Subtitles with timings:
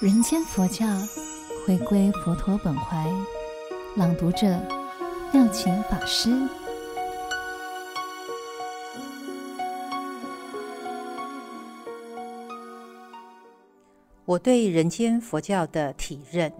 [0.00, 0.86] 人间佛教，
[1.66, 3.04] 回归佛陀本怀，
[3.96, 4.46] 朗读者
[5.32, 6.30] 妙晴法师。
[14.24, 16.52] 我对人间佛教的体认，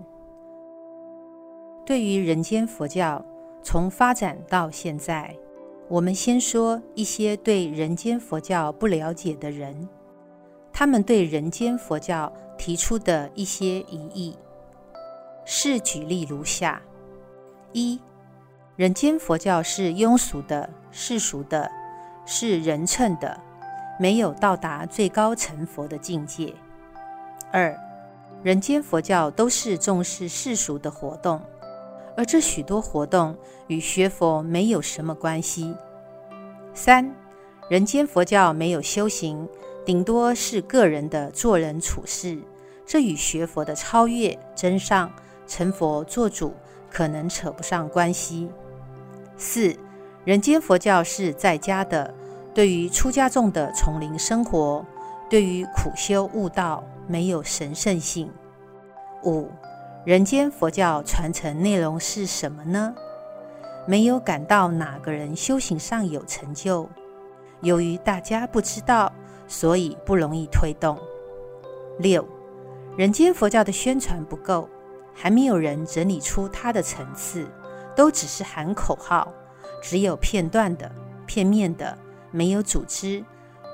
[1.86, 3.24] 对于人间佛教
[3.62, 5.32] 从发展到现在，
[5.86, 9.88] 我们先说一些对人间佛教不了解的人，
[10.72, 12.32] 他们对人间佛教。
[12.58, 14.36] 提出的一些疑义，
[15.46, 16.82] 是举例如下：
[17.72, 17.98] 一、
[18.76, 21.70] 人间佛教是庸俗的、世俗的，
[22.26, 23.40] 是人称的，
[23.98, 26.52] 没有到达最高成佛的境界；
[27.52, 27.74] 二、
[28.42, 31.40] 人间佛教都是重视世俗的活动，
[32.16, 33.36] 而这许多活动
[33.68, 35.72] 与学佛没有什么关系；
[36.74, 37.14] 三、
[37.70, 39.48] 人间佛教没有修行。
[39.88, 42.38] 顶多是个人的做人处事，
[42.84, 45.10] 这与学佛的超越、真上、
[45.46, 46.52] 成佛做主
[46.90, 48.50] 可能扯不上关系。
[49.38, 49.74] 四、
[50.26, 52.12] 人间佛教是在家的，
[52.52, 54.84] 对于出家众的丛林生活，
[55.30, 58.30] 对于苦修悟道没有神圣性。
[59.24, 59.48] 五、
[60.04, 62.94] 人间佛教传承内容是什么呢？
[63.86, 66.86] 没有感到哪个人修行上有成就，
[67.62, 69.10] 由于大家不知道。
[69.48, 70.96] 所以不容易推动。
[71.98, 72.24] 六，
[72.96, 74.68] 人间佛教的宣传不够，
[75.12, 77.48] 还没有人整理出它的层次，
[77.96, 79.32] 都只是喊口号，
[79.82, 80.88] 只有片段的、
[81.26, 81.98] 片面的，
[82.30, 83.24] 没有组织，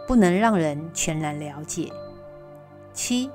[0.09, 1.93] 不能让人全然了解。
[2.95, 3.31] 七，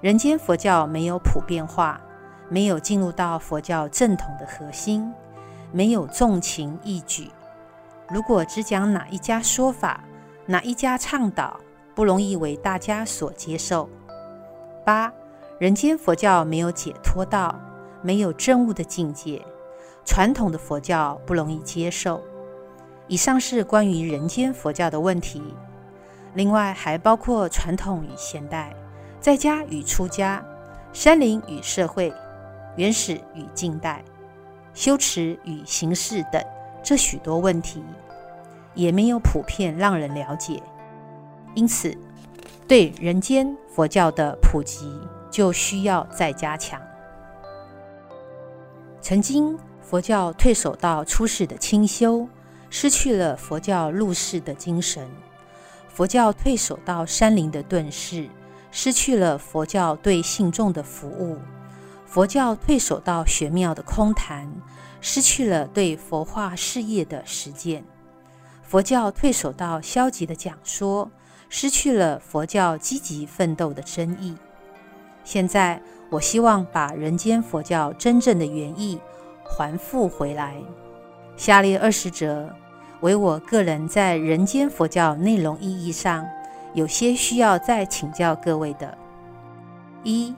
[0.00, 2.00] 人间佛教没有普遍化，
[2.48, 5.12] 没有进入到佛教正统的核心，
[5.70, 7.30] 没有纵情义举。
[8.08, 10.02] 如果只讲哪一家说法，
[10.46, 11.60] 哪一家倡导，
[11.94, 13.88] 不容易为大家所接受。
[14.84, 15.12] 八，
[15.58, 17.58] 人间佛教没有解脱道，
[18.02, 19.40] 没有证悟的境界，
[20.04, 22.20] 传统的佛教不容易接受。
[23.08, 25.42] 以上是关于人间佛教的问题，
[26.34, 28.74] 另外还包括传统与现代、
[29.20, 30.44] 在家与出家、
[30.92, 32.12] 山林与社会、
[32.76, 34.02] 原始与近代、
[34.72, 36.42] 修持与形式等
[36.82, 37.84] 这许多问题，
[38.74, 40.62] 也没有普遍让人了解。
[41.54, 41.96] 因此，
[42.66, 44.98] 对人间佛教的普及
[45.30, 46.80] 就需要再加强。
[49.02, 52.26] 曾经，佛教退守到出世的清修，
[52.70, 55.06] 失去了佛教入世的精神；
[55.88, 58.30] 佛教退守到山林的顿世，
[58.70, 61.36] 失去了佛教对信众的服务；
[62.06, 64.50] 佛教退守到玄妙的空谈，
[65.02, 67.82] 失去了对佛化事业的实践；
[68.62, 71.10] 佛教退守到消极的讲说。
[71.54, 74.34] 失去了佛教积极奋斗的真意。
[75.22, 78.98] 现在，我希望把人间佛教真正的原意
[79.44, 80.56] 还复回来。
[81.36, 82.48] 下列二十则
[83.02, 86.26] 为我个人在人间佛教内容意义上
[86.72, 88.96] 有些需要再请教各位的：
[90.04, 90.34] 一，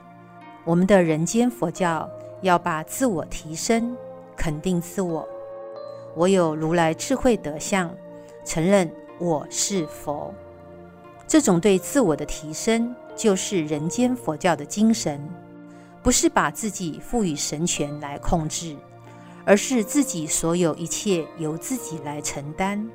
[0.65, 2.09] 我们的人间佛教
[2.41, 3.95] 要把自我提升，
[4.35, 5.25] 肯定自我。
[6.13, 7.89] 我有如来智慧德相，
[8.43, 10.33] 承认我是佛。
[11.27, 15.19] 这种对自我的提升，就是人间佛教的精神，
[16.03, 18.75] 不是把自己赋予神权来控制，
[19.43, 22.87] 而是自己所有一切由自己来承担。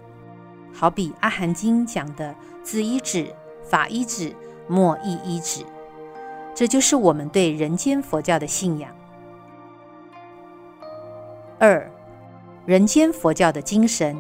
[0.72, 3.26] 好比《阿含经》讲的“自依止，
[3.64, 4.34] 法依止，
[4.68, 5.64] 莫亦依止”，
[6.54, 8.90] 这就是我们对人间佛教的信仰。
[11.58, 11.90] 二，
[12.64, 14.16] 人间佛教的精神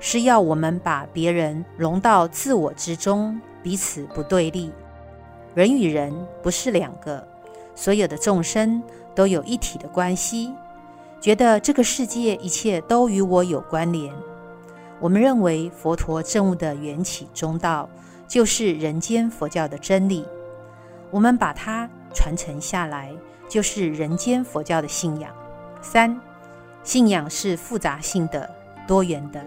[0.00, 3.40] 是要我们把别人融到自我之中。
[3.60, 4.70] 彼此不对立，
[5.52, 7.26] 人与人不是两个，
[7.74, 8.80] 所有的众生
[9.16, 10.54] 都有一体的关系。
[11.20, 14.14] 觉得这个世界一切都与我有关联。
[15.00, 17.90] 我们认为佛陀证悟的缘起中道
[18.28, 20.24] 就是人间佛教的真理，
[21.10, 23.12] 我们把它传承下来，
[23.48, 25.30] 就是人间佛教的信仰。
[25.82, 26.18] 三，
[26.84, 28.48] 信仰是复杂性的、
[28.86, 29.44] 多元的，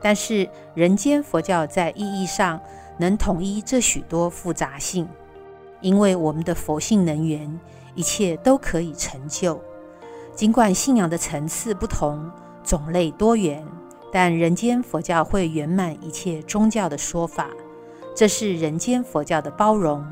[0.00, 2.60] 但是人间佛教在意义上。
[3.00, 5.08] 能统一这许多复杂性，
[5.80, 7.60] 因为我们的佛性能源，
[7.94, 9.62] 一切都可以成就。
[10.34, 12.28] 尽管信仰的层次不同，
[12.64, 13.64] 种类多元，
[14.12, 17.50] 但人间佛教会圆满一切宗教的说法。
[18.16, 20.04] 这是人间佛教的包容，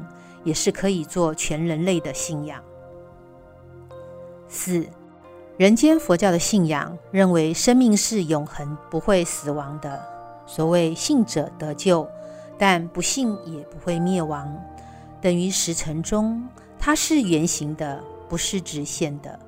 [0.45, 2.63] 也是可以做全人类的信仰。
[4.47, 4.87] 四，
[5.57, 10.03] 人间佛教的信仰认为生命是永恒，不会死亡的。
[10.47, 12.09] 所谓信者得救。
[12.59, 14.51] 但不信也不会灭亡，
[15.21, 16.43] 等于十尘中，
[16.79, 19.39] 它是圆形的，不是直线的。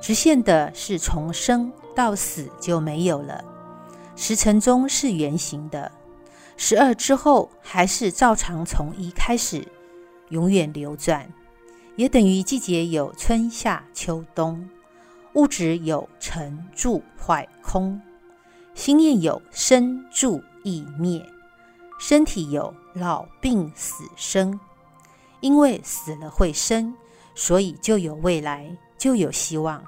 [0.00, 3.44] 直线的是从生到死就没有了。
[4.16, 5.92] 时辰钟是圆形的，
[6.56, 9.68] 十二之后还是照常从一开始，
[10.30, 11.30] 永远流转。
[11.96, 14.66] 也等于季节有春夏秋冬，
[15.38, 18.02] 物质有成住坏空，
[18.74, 21.24] 心念有生住异灭，
[22.00, 24.58] 身体有老病死生。
[25.38, 26.92] 因为死了会生，
[27.36, 29.80] 所以就有未来，就有希望。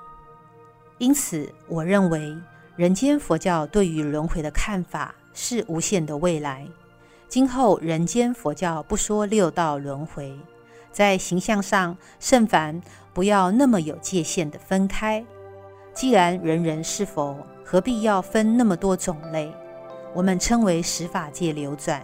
[0.99, 2.32] 因此，我认为
[2.76, 6.69] 人间佛教对于轮回的看法是无限的未来。
[7.26, 10.38] 今后人间佛教不说六道轮回，
[10.93, 12.81] 在形象上，甚凡
[13.12, 15.26] 不要那么有界限的分开。
[16.00, 19.52] 既然人人是佛，何必要分那么多种类？
[20.14, 22.02] 我们称为十法界流转，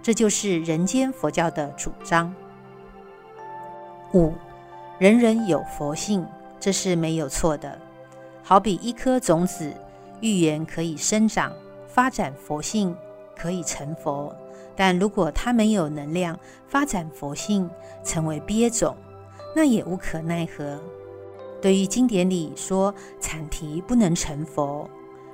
[0.00, 2.32] 这就是人间佛教的主张。
[4.14, 4.32] 五，
[4.96, 6.24] 人人有佛性，
[6.60, 7.76] 这是没有错的。
[8.44, 9.74] 好比一颗种子，
[10.20, 11.52] 预言可以生长
[11.88, 12.96] 发展佛性，
[13.34, 14.32] 可以成佛。
[14.76, 16.38] 但如果它没有能量
[16.68, 17.68] 发展佛性，
[18.04, 18.94] 成为鳖种，
[19.52, 20.80] 那也无可奈何。
[21.62, 24.90] 对于经典里说阐提不能成佛，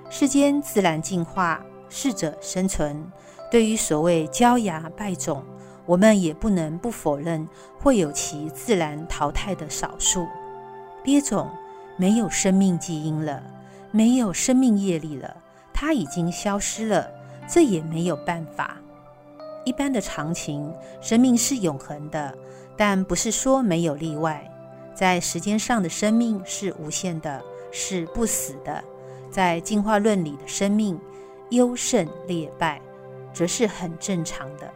[0.08, 3.10] 世间自然进化，适者生存。
[3.50, 5.42] 对于所谓焦芽败种。
[5.86, 7.48] 我们也不能不否认，
[7.78, 10.26] 会有其自然淘汰的少数。
[11.02, 11.48] 鳖种
[11.96, 13.42] 没有生命基因了，
[13.90, 15.34] 没有生命业力了，
[15.72, 17.10] 它已经消失了，
[17.48, 18.76] 这也没有办法。
[19.64, 20.70] 一般的常情，
[21.00, 22.36] 生命是永恒的，
[22.76, 24.46] 但不是说没有例外。
[24.98, 27.40] 在时间上的生命是无限的，
[27.70, 28.82] 是不死的。
[29.30, 31.00] 在进化论里的生命，
[31.50, 32.82] 优胜劣败，
[33.32, 34.68] 则是很正常的。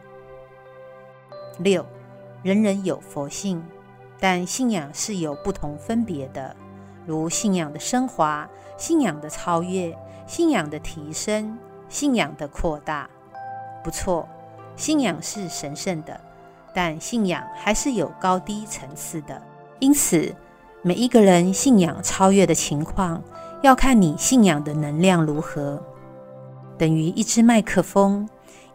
[1.57, 1.85] 六，
[2.41, 3.61] 人人有佛性，
[4.17, 6.55] 但信仰是有不同分别的，
[7.05, 9.93] 如信仰的升华、信仰的超越、
[10.25, 11.59] 信仰的提升、
[11.89, 13.09] 信仰的扩大。
[13.83, 14.25] 不错，
[14.77, 16.17] 信仰是神圣的，
[16.73, 19.41] 但信仰还是有高低层次的。
[19.83, 20.33] 因此，
[20.81, 23.21] 每一个人信仰超越的情况，
[23.61, 25.83] 要看你信仰的能量如何。
[26.77, 28.25] 等于一支麦克风。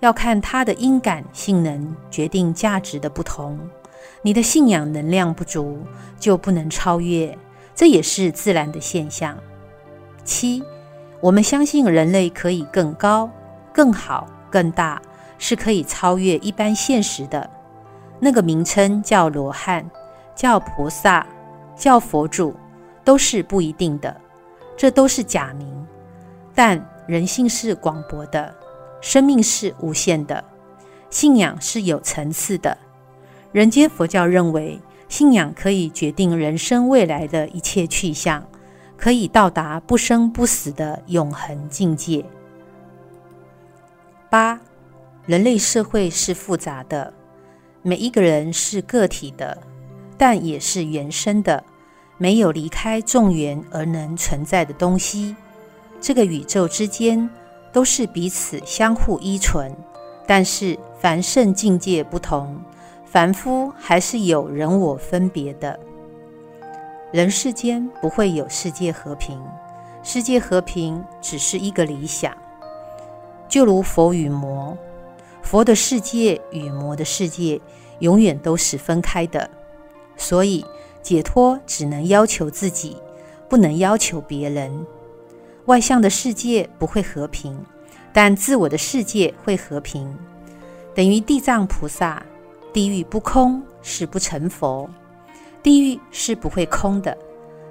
[0.01, 3.59] 要看它的音感性能决定价值的不同。
[4.23, 5.79] 你的信仰能量不足，
[6.21, 7.37] 就不能超越，
[7.75, 9.37] 这也是自然的现象。
[10.23, 10.63] 七，
[11.21, 13.29] 我们相信人类可以更高、
[13.75, 15.03] 更好、更大，
[15.37, 17.51] 是可以超越一般现实的。
[18.21, 19.91] 那个名称叫罗汉，
[20.39, 21.27] 叫菩萨，
[21.75, 22.55] 叫佛祖，
[23.05, 24.17] 都是不一定的，
[24.77, 25.87] 这都是假名。
[26.55, 28.55] 但人性是广博的。
[29.01, 30.45] 生命是无限的，
[31.11, 32.79] 信仰是有层次的。
[33.51, 38.45] 人间佛教认为，信仰可以决定人生未来的一切去向，
[38.97, 42.25] 可以到达不生不死的永恒境界。
[44.31, 44.61] 八，
[45.27, 47.13] 人类社会是复杂的，
[47.83, 49.57] 每一个人是个体的，
[50.19, 51.65] 但也是原生的，
[52.19, 55.35] 没有离开众缘而能存在的东西。
[56.01, 57.31] 这个宇宙之间。
[57.71, 59.71] 都是彼此相互依存，
[60.27, 62.59] 但是凡圣境界不同，
[63.05, 65.79] 凡夫还是有人我分别的。
[67.13, 69.39] 人世间不会有世界和平，
[70.03, 72.35] 世界和平只是一个理想。
[73.51, 74.77] 就如佛与魔，
[75.43, 77.61] 佛的世界与魔的世界
[77.99, 79.49] 永远都是分开的，
[80.19, 80.63] 所以
[81.03, 82.99] 解脱只能要求自己，
[83.49, 84.87] 不能要求别人。
[85.65, 87.59] 外向的世界不会和平，
[88.13, 90.15] 但自我的世界会和平。
[90.95, 92.23] 等于地藏菩萨，
[92.73, 94.91] 地狱不空是不成佛，
[95.63, 97.17] 地狱是不会空的。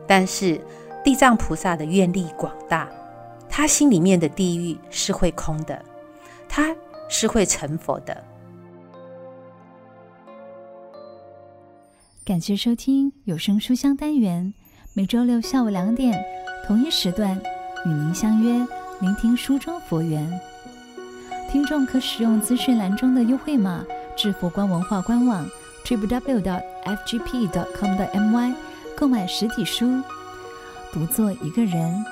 [0.07, 0.61] 但是
[1.03, 2.89] 地藏菩萨的愿力广大，
[3.49, 5.83] 他心里面的地狱是会空的，
[6.47, 6.73] 他
[7.09, 8.23] 是会成佛的。
[12.27, 14.53] 感谢收听有声书香单元，
[14.91, 16.21] 每周六下午两点
[16.67, 17.41] 同一时段。
[17.85, 18.67] 与您相约，
[18.99, 20.29] 聆听书中佛缘。
[21.49, 23.81] 听众可使用资讯栏中的优惠码
[24.17, 25.47] 至佛光文化官网
[25.85, 28.53] www.fgp.com.my
[28.97, 30.03] 购买实体书。
[30.91, 32.03] 读作一个人，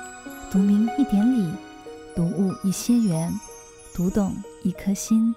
[0.50, 1.52] 读明一点理，
[2.14, 3.30] 读悟一些缘，
[3.94, 5.34] 读懂一颗心。